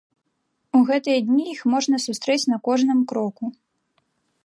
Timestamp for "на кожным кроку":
2.55-3.43